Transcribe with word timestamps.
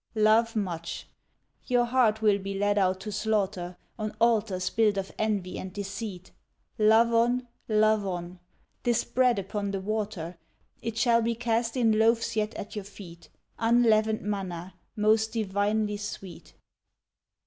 Love 0.15 0.55
much. 0.55 1.05
Your 1.67 1.85
heart 1.85 2.23
will 2.23 2.39
be 2.39 2.55
led 2.57 2.79
out 2.79 2.99
to 3.01 3.11
slaughter, 3.11 3.77
On 3.99 4.15
altars 4.19 4.71
built 4.71 4.97
of 4.97 5.11
envy 5.19 5.59
and 5.59 5.71
deceit. 5.71 6.31
Love 6.79 7.13
on, 7.13 7.47
love 7.69 8.07
on! 8.07 8.39
'tis 8.83 9.03
bread 9.03 9.37
upon 9.37 9.69
the 9.69 9.79
water; 9.79 10.39
It 10.81 10.97
shall 10.97 11.21
be 11.21 11.35
cast 11.35 11.77
in 11.77 11.99
loaves 11.99 12.35
yet 12.35 12.55
at 12.55 12.75
your 12.75 12.85
feet, 12.85 13.29
Unleavened 13.59 14.23
manna, 14.23 14.73
most 14.95 15.33
divinely 15.33 15.97
sweet. 15.97 16.55